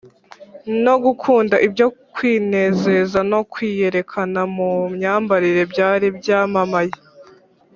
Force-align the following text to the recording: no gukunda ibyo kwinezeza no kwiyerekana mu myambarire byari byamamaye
no 0.85 0.95
gukunda 1.03 1.55
ibyo 1.67 1.87
kwinezeza 2.13 3.19
no 3.31 3.39
kwiyerekana 3.51 4.41
mu 4.55 4.69
myambarire 4.95 5.63
byari 5.71 6.07
byamamaye 6.17 6.93